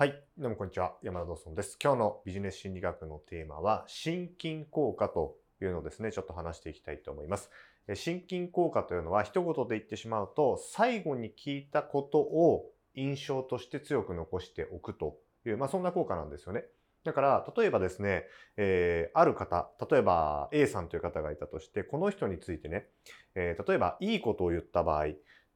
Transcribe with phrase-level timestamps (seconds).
[0.00, 0.22] はい。
[0.38, 0.94] どうもこんにちは。
[1.02, 1.76] 山田ドーソンです。
[1.82, 7.50] 今日のビジネス心理学のテーマは、心筋効果というのをですね、ちょっと話していきたいと思います。
[7.88, 16.62] え心筋効果というのは、一言で言ってしまうと、最後に聞いたことを印象として強く残しておくという、まあそんな効果なんですよね。
[17.02, 22.86] だから、例えばですね、えーある方、例えば A さんという方がいたとして、この人についてね、
[23.34, 25.06] えー例えばいいことを言った場合、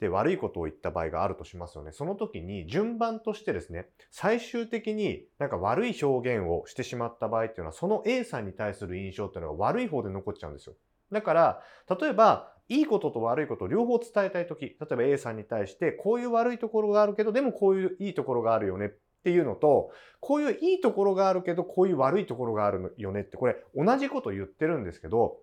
[0.03, 1.93] で、悪いことを言った場合があるとしますよね。
[1.93, 10.75] その時に順番としてですね、最終的になんか悪い表現をしてしまった場合っていうのは、その A さんに対する印象っていうのが悪い方で残っちゃうんですよ。
[11.13, 11.63] だから、
[12.01, 18.91] 例えば、いいことと悪いことを両方伝えたい時、例えば A さんに対して、こういう悪いところがあるけど、でもこういういいところがあるよねっ
[19.23, 19.91] ていうのと、
[20.21, 25.39] こういういいところがあるけど、こういう悪いところがあるよねって、これ同じこと言ってるんですけど、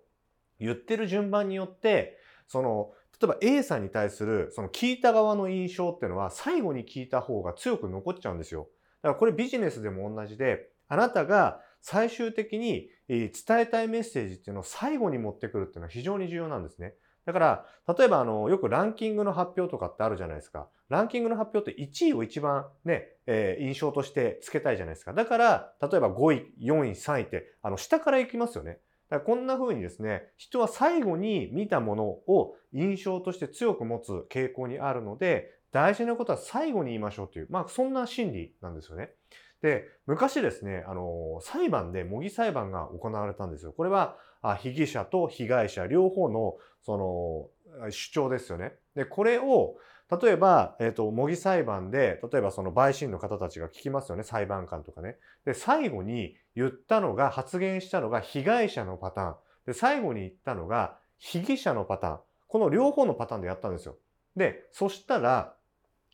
[0.58, 8.68] 言ってる順番によって、その、例えば A さんに対するその聞いた側の印象っていうのは最後に聞いた方が強く残っちゃうんですよ。
[9.02, 16.94] だからこれビジネスでも同じで、あなたが最終的に伝えたいメッセージっていうのを最後に持ってくるっていうのは非常に重要なんですね。
[17.26, 20.68] だから、例えばあの、よくランキングの発表とかってあるじゃないですか。
[20.88, 25.12] ランキングの発表って1位を一番ね、えー印象としてつけたいじゃないですか。
[25.12, 28.80] だから、例えば5位、4位、3位って、あの、下から行きますよね。
[29.10, 39.10] だからこんな風にですね、人は最後に見たものを印象として強く持つ傾向にあるので、大事なことは最後に言いましょうという、まあそんな心理なんですよね。
[39.62, 43.72] で、昔ですね、あの、裁判で模擬裁判が行われたんですよ。
[43.72, 44.16] これは、
[44.58, 47.59] 被疑者と被害者両方の、その、
[47.90, 48.74] 主張ですよね。
[48.94, 49.76] で、これを、
[50.20, 55.18] 例えば、えっ、と、模擬裁判で、例えばその陪審の方たちが聞きますよね、裁判官とかね。
[55.44, 59.36] で、最後に言ったのが、発言したのが被害者のパターン。
[59.66, 62.20] で、最後に言ったのが被疑者のパターン。
[62.48, 63.96] この両方のパターンでやったんですよ。
[64.36, 65.54] で、そしたら、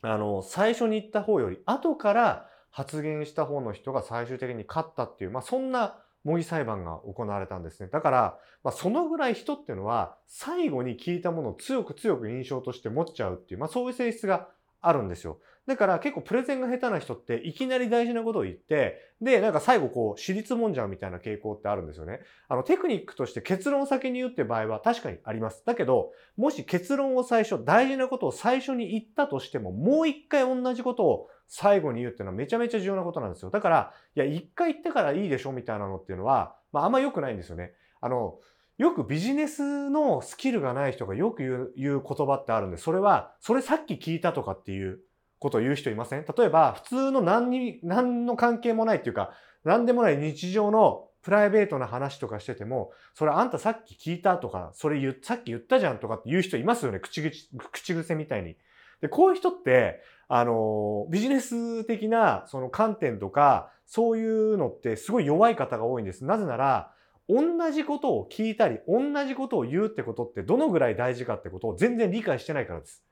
[0.03, 7.89] あの、最初に言った方より後から発言した方の人が最終的に勝ったっていう、まあそんな模擬裁判が行われたんですね。
[7.89, 14.49] だから、まあそのぐらい人っていうのは最後に聞いたものを強く強く印象として持っちゃうっていう、まあそういう性質が
[14.81, 15.39] あるんですよ。
[15.67, 22.21] だから結構プレゼンが下手な人っていきなり大事なことを言って、で、なんか最後こう、私立もんじゃうみたいな傾向ってあるんですよね。
[22.49, 25.65] あの、テクニックとして結論を先に言うって場合は確かにあります。
[25.67, 33.51] だけど、もし結論を最初、大事なことを最初に言ったとしても、もう一回同じことを最後に言うっていうのはめちゃめちゃ重要なことなんですよ。
[33.51, 37.73] だから、いや、一回言ってからいいでしょみたいなのっていうのは、まああんま良くないんですよね。
[38.01, 38.39] あの、
[38.79, 45.01] よくビジネスのスキルがない人がよく言う言う言葉ってあるんで、それは、それさっき聞いたとかっていう
[45.47, 46.25] ことを言う人いません？
[46.37, 49.31] 例えば、普通の何に、何の関係もないっていうか、
[49.65, 56.99] 何でもない日常のプライベートな話とかしてても、それあんたさっき聞いたとか、それ言さっき言ったじゃんとかって言う人いますよね。
[56.99, 58.57] 口口、口癖みたいに。
[59.01, 66.25] で、こういう人って、あの、ビジネス的なその観点とか、そういうのってすごい弱い方が多いんです。
[66.25, 66.93] なぜなら、
[67.29, 73.03] 同じことを聞いたり、同じことを言うってことってどのぐらい大事かってことを全然理解してないからです。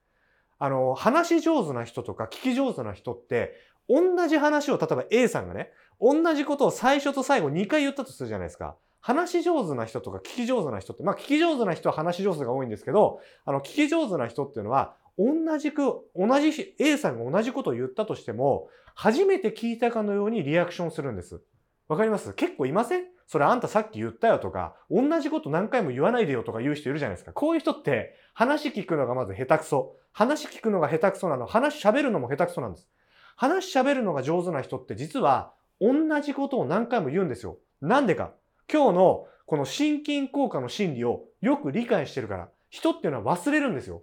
[0.59, 3.55] あの、話し上手な人とか聞き上手な人って、
[3.89, 5.71] 同じ話を、例えば A さんがね、
[6.01, 8.77] 同じことを最初と最後2回言ったとするじゃないですか。
[9.01, 21.43] 話し上手な人とか聞き上手な人って、まあ聞き上手な人は話し上手が多いんですけど、あの、聞き上手な人っていうのは、同じく、同じ、A さんが同じことを言ったとしても、初めて聞いたかのようにリアクションするんです。
[21.87, 22.33] わかります？
[22.33, 23.05] 結構いません？
[23.27, 27.33] それあんたさっき言ったよとか、同じこと何回も言わないでよとか言う人いるじゃないですか。
[27.33, 29.97] こういう人って話聞くのがまず下手くそ。
[30.13, 31.47] 話聞くのが下手くそなの。
[31.47, 32.89] 話喋るのも下手くそなんです。
[33.37, 37.59] 話喋るのが上手な人って実は同じことを何回も言うんですよ。
[37.81, 38.33] なんでか。
[38.73, 42.49] 今日のこの心筋効果の心理をよく理解してるから。
[42.71, 44.03] 人っていうのは忘れるんですよ。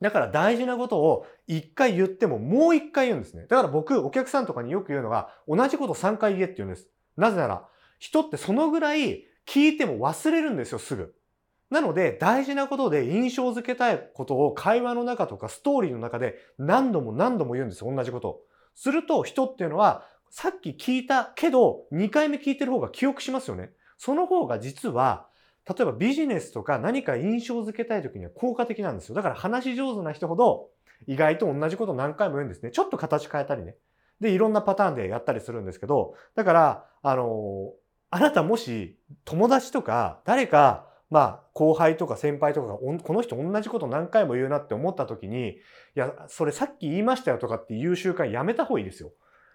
[0.00, 3.46] だから大事なことを一回言ってももう一回言うんですね。
[3.48, 6.88] だから僕、お客さんとかによく言うのが、同じこと3回言えって言うんです。
[7.16, 7.68] なぜなら、
[8.02, 11.14] 人ってそのぐらい聞いても忘れるんですよ、すぐ。
[11.70, 18.40] なので、大事なことで印象づけたいことを会話の中とかストーリーの中で何度も何度も言うんですよ、同じこと。
[18.74, 23.70] すると、人っていうのは、さっき聞いたけど、2回目聞いてる方が記憶しますよね。
[23.98, 25.28] その方が実は、
[25.68, 29.14] 例えばビジネスとか何か印象づけたい時には効果的なんですよ。
[29.14, 30.70] だから話し上手な人ほど
[31.06, 32.72] 意外と同じこと何回も言うんですね。
[32.72, 33.76] ちょっと形変えたりね。
[34.20, 37.72] で、いろんなパターンでやったりするんですけど、だから、あの
[38.14, 45.56] あなたもし友達とか誰か、まあ後輩とか先輩とかがこの人同じこと何回も言うなって思った時に、い
[45.94, 49.12] や、それさっき言いましたよとかっていう習慣やめた方がいいですよ。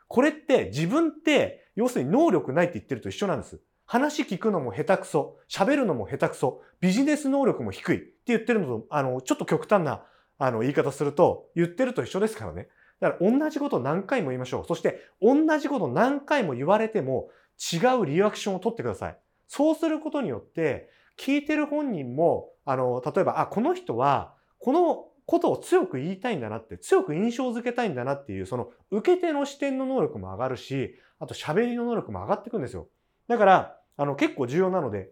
[0.08, 3.62] これって自分って要するに能力ないって言ってると一緒なんです。
[3.86, 10.04] 話聞くのも下手くそ、喋るのも下手くそ、ビジネス能力も低いって言ってるのと、あの、ちょっと極端な、
[10.40, 12.70] あの、言い方すると、言ってると一緒ですからね。
[13.00, 14.66] だから同じこと何回も言いましょう。
[14.66, 17.30] そして同じこと何回も言われても
[17.74, 19.18] 違うリアクションを取ってください。
[19.48, 32.88] そうすることによって、聞いてる本人も、あの、例えば、あ、この人は、このことを強く言いたいんだなって、強く印象づけたいんだなっていう、その受け手の視点の能力も上がるし、あと喋りの能力も上がっていくんですよ。
[33.28, 35.10] だから、あの、結構重要なので、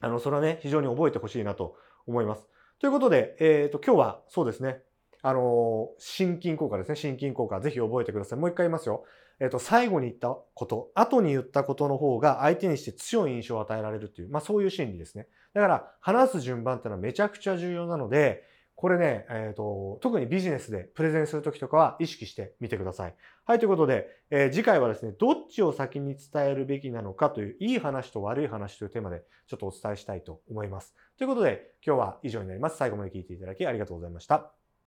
[0.00, 1.76] あの、それはね、非常に覚えてほしいなと
[2.06, 2.48] 思います。
[2.78, 4.82] ということで、えっ、ー、と、今日はそうですね、
[5.22, 6.96] あの、心筋効果ですね。
[6.96, 7.60] 心筋効果。
[7.60, 8.38] ぜひ覚えてください。
[8.38, 9.04] もう一回言いますよ。
[9.40, 15.28] えっ、と、最後に言ったこと、後に言ったことの方が相手にして強い印象を与えられるっていう、まあそういう心理ですね。
[15.54, 18.44] だから、話す順番っていうのはめちゃくちゃ重要なので、
[18.76, 23.14] これね、えっ、ー、と、特にビジネスでプレゼンするときとかは意識してみてください。
[23.46, 30.94] はい、ということで、えー、次回はですね、どっちを先に伝えるべきなのかという、いい話と悪い話というテーマでちょっとお伝えしたいと思います。
[31.16, 32.76] ということで、今日は以上になります。
[32.76, 34.65] 最後まで聞いていただきありがとうございました。